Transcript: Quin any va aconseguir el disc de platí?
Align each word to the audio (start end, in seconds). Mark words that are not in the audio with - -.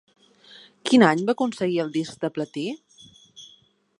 Quin 0.89 1.05
any 1.07 1.21
va 1.27 1.35
aconseguir 1.37 1.77
el 1.85 1.93
disc 1.99 2.25
de 2.25 2.33
platí? 2.39 2.67